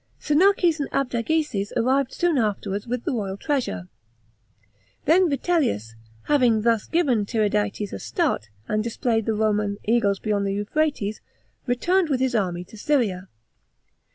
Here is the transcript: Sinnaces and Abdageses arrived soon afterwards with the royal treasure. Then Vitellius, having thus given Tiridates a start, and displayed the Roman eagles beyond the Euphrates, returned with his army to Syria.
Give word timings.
Sinnaces 0.17 0.79
and 0.79 0.89
Abdageses 0.91 1.71
arrived 1.77 2.11
soon 2.11 2.39
afterwards 2.39 2.87
with 2.87 3.03
the 3.03 3.11
royal 3.13 3.37
treasure. 3.37 3.87
Then 5.05 5.29
Vitellius, 5.29 5.93
having 6.23 6.63
thus 6.63 6.87
given 6.87 7.23
Tiridates 7.23 7.93
a 7.93 7.99
start, 7.99 8.49
and 8.67 8.83
displayed 8.83 9.27
the 9.27 9.35
Roman 9.35 9.77
eagles 9.83 10.17
beyond 10.17 10.47
the 10.47 10.53
Euphrates, 10.55 11.21
returned 11.67 12.09
with 12.09 12.19
his 12.19 12.33
army 12.33 12.63
to 12.63 12.79
Syria. 12.79 13.27